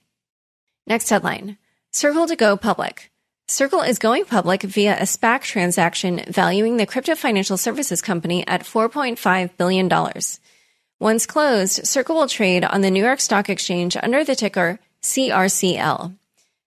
[0.85, 1.57] Next headline
[1.91, 3.11] Circle to go public.
[3.47, 8.61] Circle is going public via a SPAC transaction valuing the crypto financial services company at
[8.61, 9.89] $4.5 billion.
[10.99, 16.13] Once closed, Circle will trade on the New York Stock Exchange under the ticker CRCL.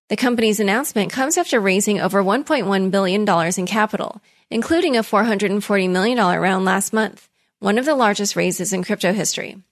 [0.08, 6.18] The company's announcement comes after raising over $1.1 billion in capital including a $440 million
[6.18, 9.62] round last month, one of the largest raises in crypto history.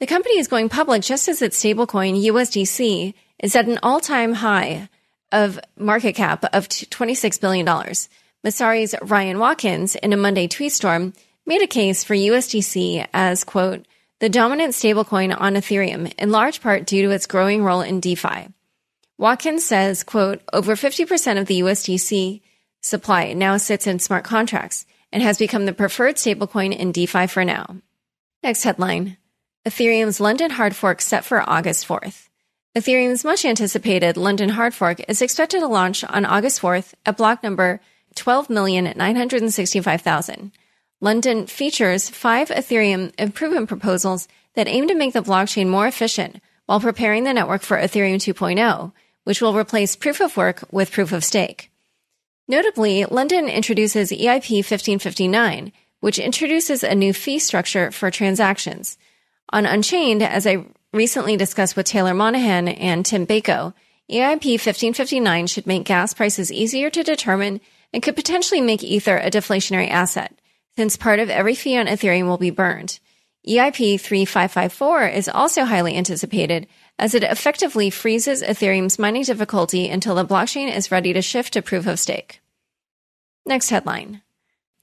[0.00, 4.88] The company is going public just as its stablecoin USDC is at an all-time high
[5.32, 7.66] of market cap of $26 billion.
[8.44, 11.12] Messari's Ryan Watkins, in a Monday tweet storm,
[11.44, 13.84] made a case for USDC as, quote,
[14.20, 18.48] the dominant stablecoin on Ethereum, in large part due to its growing role in DeFi.
[19.18, 22.40] Watkins says, quote, over 50% of the USDC
[22.80, 27.44] supply now sits in smart contracts and has become the preferred stablecoin in DeFi for
[27.44, 27.78] now.
[28.44, 29.16] Next headline
[29.66, 32.28] Ethereum's London hard fork set for August 4th.
[32.76, 37.42] Ethereum's much anticipated London hard fork is expected to launch on August 4th at block
[37.42, 37.80] number
[38.14, 40.52] 12,965,000.
[41.00, 46.78] London features five Ethereum improvement proposals that aim to make the blockchain more efficient while
[46.80, 48.92] preparing the network for Ethereum 2.0,
[49.28, 51.70] which will replace proof of work with proof of stake.
[52.48, 55.70] Notably, London introduces EIP 1559,
[56.00, 58.96] which introduces a new fee structure for transactions.
[59.50, 60.64] On Unchained, as I
[60.94, 63.74] recently discussed with Taylor Monahan and Tim Beiko,
[64.10, 67.60] EIP 1559 should make gas prices easier to determine
[67.92, 70.40] and could potentially make Ether a deflationary asset,
[70.74, 72.98] since part of every fee on Ethereum will be burned.
[73.48, 76.66] EIP 3554 is also highly anticipated
[76.98, 81.62] as it effectively freezes Ethereum's mining difficulty until the blockchain is ready to shift to
[81.62, 82.42] proof of stake.
[83.46, 84.20] Next headline.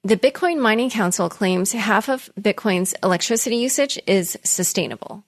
[0.03, 5.23] The Bitcoin Mining Council claims half of Bitcoin's electricity usage is sustainable.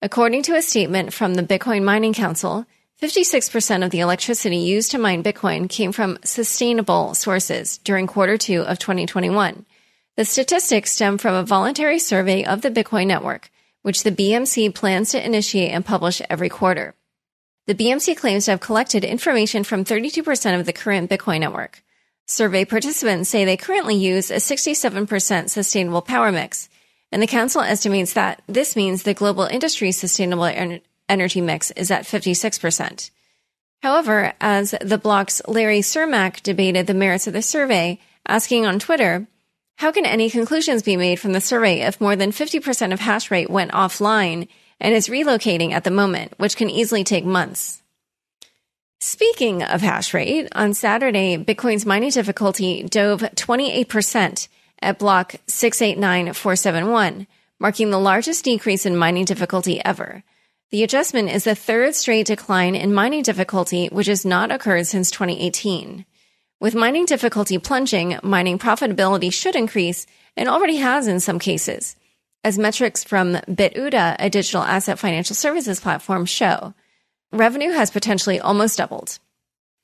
[0.00, 2.66] According to a statement from the Bitcoin Mining Council,
[3.00, 8.62] 56% of the electricity used to mine Bitcoin came from sustainable sources during quarter two
[8.62, 9.66] of 2021.
[10.16, 13.50] The statistics stem from a voluntary survey of the Bitcoin network,
[13.80, 16.94] which the BMC plans to initiate and publish every quarter.
[17.66, 21.82] The BMC claims to have collected information from 32% of the current Bitcoin network.
[22.26, 26.68] Survey participants say they currently use a 67% sustainable power mix,
[27.10, 30.44] and the council estimates that this means the global industry sustainable
[31.08, 33.10] energy mix is at 56%.
[33.82, 39.26] However, as the block's Larry Cermak debated the merits of the survey, asking on Twitter,
[39.82, 43.32] how can any conclusions be made from the survey if more than 50% of hash
[43.32, 44.46] rate went offline
[44.78, 47.82] and is relocating at the moment, which can easily take months?
[49.00, 54.46] Speaking of hash rate, on Saturday, Bitcoin's mining difficulty dove 28%
[54.80, 57.26] at block 689471,
[57.58, 60.22] marking the largest decrease in mining difficulty ever.
[60.70, 65.10] The adjustment is the third straight decline in mining difficulty, which has not occurred since
[65.10, 66.04] 2018.
[66.62, 70.06] With mining difficulty plunging, mining profitability should increase
[70.36, 71.96] and already has in some cases,
[72.44, 76.72] as metrics from BitOODA, a digital asset financial services platform, show.
[77.32, 79.18] Revenue has potentially almost doubled.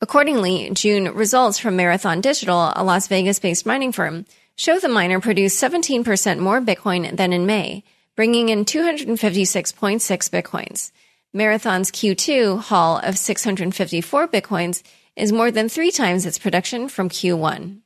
[0.01, 4.25] Accordingly, June results from Marathon Digital, a Las Vegas based mining firm,
[4.55, 7.83] show the miner produced 17% more Bitcoin than in May,
[8.15, 9.99] bringing in 256.6
[10.31, 10.93] bitcoins.
[11.33, 14.85] Marathon's Q2 haul of 654 bitcoins
[15.19, 17.81] is more than three times its production from Q1.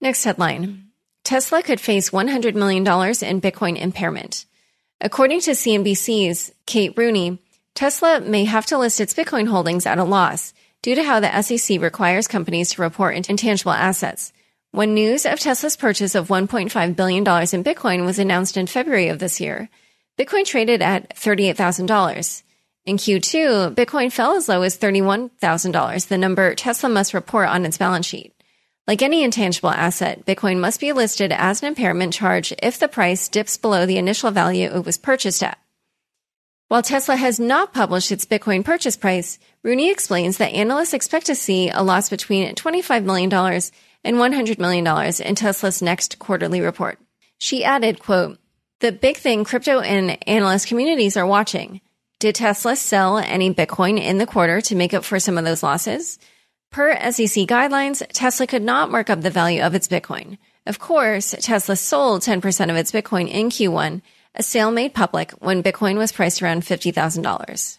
[0.00, 0.88] Next headline
[1.24, 4.46] Tesla could face $100 million in Bitcoin impairment.
[5.00, 7.42] According to CNBC's Kate Rooney,
[7.74, 11.42] Tesla may have to list its Bitcoin holdings at a loss due to how the
[11.42, 14.32] SEC requires companies to report intangible assets,
[14.70, 19.18] when news of Tesla's purchase of $1.5 billion in Bitcoin was announced in February of
[19.18, 19.68] this year,
[20.18, 22.42] Bitcoin traded at $38,000.
[22.86, 27.78] In Q2, Bitcoin fell as low as $31,000, the number Tesla must report on its
[27.78, 28.32] balance sheet.
[28.86, 33.28] Like any intangible asset, Bitcoin must be listed as an impairment charge if the price
[33.28, 35.58] dips below the initial value it was purchased at.
[36.68, 41.34] While Tesla has not published its Bitcoin purchase price, Rooney explains that analysts expect to
[41.34, 44.86] see a loss between $25 million and $100 million
[45.26, 47.00] in Tesla's next quarterly report.
[47.38, 48.38] She added, quote,
[48.78, 51.80] the big thing crypto and analyst communities are watching.
[52.26, 55.62] Did Tesla sell any Bitcoin in the quarter to make up for some of those
[55.62, 56.18] losses?
[56.72, 60.36] Per SEC guidelines, Tesla could not mark up the value of its Bitcoin.
[60.66, 64.02] Of course, Tesla sold 10% of its Bitcoin in Q1,
[64.34, 67.78] a sale made public when Bitcoin was priced around $50,000.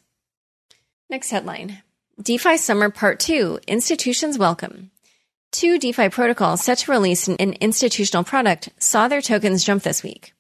[1.09, 1.83] Next headline.
[2.21, 4.91] DeFi Summer Part 2 Institutions Welcome.
[5.51, 10.31] Two DeFi protocols set to release an institutional product saw their tokens jump this week.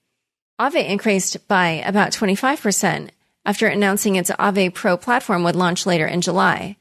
[0.61, 3.09] Aave increased by about 25%
[3.47, 6.75] after announcing its Aave Pro platform would launch later in July.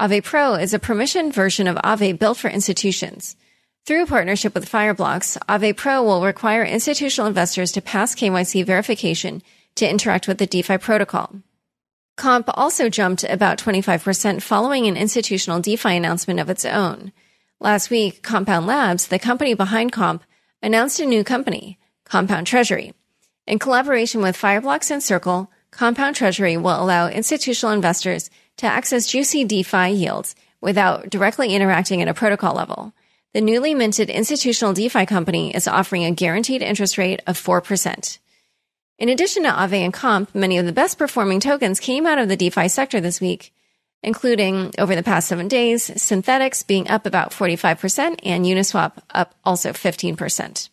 [0.00, 3.36] Aave Pro is a permissioned version of Aave built for institutions.
[3.84, 9.42] Through partnership with Fireblocks, Aave Pro will require institutional investors to pass KYC verification
[9.74, 11.42] to interact with the DeFi protocol.
[12.16, 17.12] Comp also jumped about 25% following an institutional DeFi announcement of its own.
[17.60, 20.24] Last week, Compound Labs, the company behind Comp,
[20.62, 22.94] announced a new company, Compound Treasury.
[23.46, 29.44] In collaboration with Fireblocks and Circle, Compound Treasury will allow institutional investors to access juicy
[29.44, 32.94] DeFi yields without directly interacting at a protocol level.
[33.34, 38.18] The newly minted institutional DeFi company is offering a guaranteed interest rate of 4%.
[38.98, 42.30] In addition to Aave and Comp, many of the best performing tokens came out of
[42.30, 43.52] the DeFi sector this week,
[44.02, 49.72] including over the past seven days, Synthetix being up about 45% and Uniswap up also
[49.72, 50.70] 15%.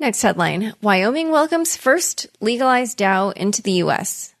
[0.00, 4.32] Next headline Wyoming welcomes first legalized DAO into the U.S.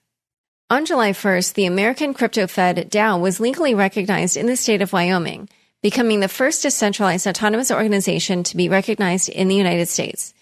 [0.70, 4.92] On July 1st, the American Crypto Fed DAO was legally recognized in the state of
[4.92, 5.48] Wyoming,
[5.82, 10.32] becoming the first decentralized autonomous organization to be recognized in the United States.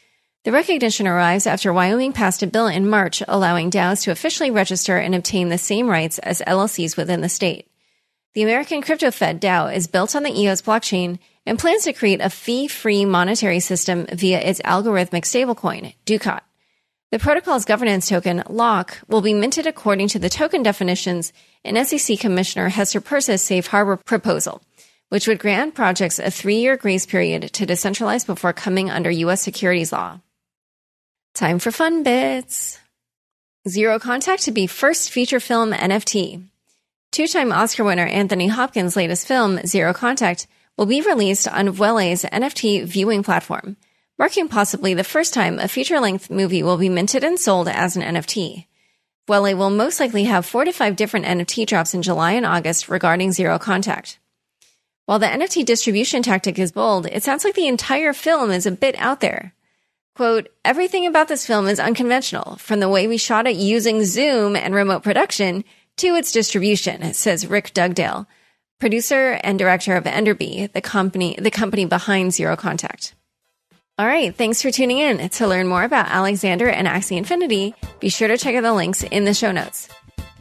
[0.45, 4.99] The recognition arrives after Wyoming passed a bill in March allowing DAOs to officially register
[4.99, 7.71] and obtain the same rights as LLCs within the state.
[8.35, 12.21] The American Crypto Fed DAO is built on the EOS blockchain and plans to create
[12.21, 16.43] a fee-free monetary system via its algorithmic stablecoin, Ducat.
[17.13, 21.33] The protocol's governance token, LOCK, will be minted according to the token definitions
[21.65, 24.61] in SEC Commissioner Hester Peirce's safe harbor proposal,
[25.09, 29.41] which would grant projects a three year grace period to decentralize before coming under U.S.
[29.41, 30.21] securities law.
[31.35, 32.81] Time for fun bits.
[33.69, 36.43] Zero Contact to be first feature film NFT.
[37.13, 40.47] Two time Oscar winner Anthony Hopkins' latest film, Zero Contact,
[40.77, 43.77] will be released on Vuele's NFT viewing platform,
[44.19, 47.97] marking possibly the first time a feature length movie will be minted and sold as
[47.97, 48.67] an NFT.
[49.29, 52.89] Vuele will most likely have four to five different NFT drops in July and August
[52.89, 54.19] regarding Zero Contact.
[55.07, 58.73] While the NFT distribution tactic is bold, it sounds like the entire film is a
[58.73, 59.55] bit out there.
[60.15, 64.57] Quote, everything about this film is unconventional, from the way we shot it using Zoom
[64.57, 65.63] and remote production
[65.99, 68.27] to its distribution, says Rick Dugdale,
[68.79, 73.15] producer and director of Enderby, the company, the company behind Zero Contact.
[73.99, 74.35] All right.
[74.35, 75.29] Thanks for tuning in.
[75.31, 79.03] To learn more about Aleksander and Axie Infinity, be sure to check out the links
[79.03, 79.89] in the show notes.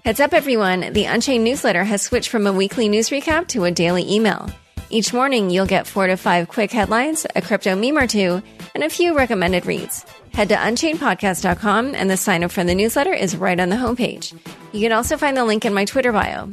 [0.03, 0.91] Heads up, everyone.
[0.91, 4.49] The Unchained newsletter has switched from a weekly news recap to a daily email.
[4.89, 8.43] Each morning, you'll get four to five quick headlines, a crypto meme or two,
[8.75, 10.05] and a few recommended reads.
[10.33, 14.37] Head to unchainedpodcast.com and the sign up for the newsletter is right on the homepage.
[14.73, 16.49] You can also find the link in my Twitter bio.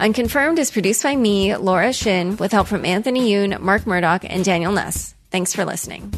[0.00, 4.42] Unconfirmed is produced by me, Laura Shin, with help from Anthony Yoon, Mark Murdock, and
[4.42, 5.14] Daniel Nuss.
[5.30, 6.10] Thanks for listening.